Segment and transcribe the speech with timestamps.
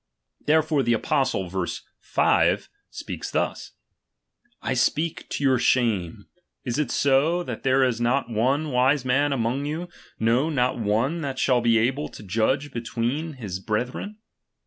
[0.47, 2.59] Therefore the Apostle (verse 5) chap.
[2.59, 2.69] iv.
[2.89, 3.73] speaks thus:
[4.21, 6.25] / speak to your shame.
[6.65, 11.21] Is it so, '''lliat there is not one wise man among you, no, not one
[11.21, 14.15] that shall be able to judge between his bre thren